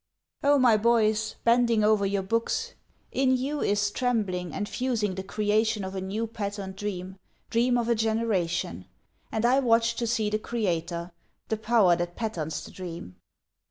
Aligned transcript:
Oh 0.41 0.57
my 0.57 0.77
boys, 0.77 1.35
bending 1.43 1.83
over 1.83 2.07
your 2.07 2.23
books, 2.23 2.73
In 3.11 3.37
you 3.37 3.61
is 3.61 3.91
trembling 3.91 4.51
and 4.51 4.67
fusing 4.67 5.13
The 5.13 5.21
creation 5.21 5.83
of 5.83 5.93
a 5.93 6.01
new 6.01 6.25
patterned 6.25 6.75
dream, 6.75 7.17
dream 7.51 7.77
of 7.77 7.87
a 7.87 7.93
generation: 7.93 8.87
And 9.31 9.45
I 9.45 9.59
watch 9.59 9.93
to 9.97 10.07
see 10.07 10.31
the 10.31 10.39
Creator, 10.39 11.11
the 11.49 11.57
power 11.57 11.95
that 11.97 12.15
patterns 12.15 12.65
the 12.65 12.71
dream. 12.71 13.17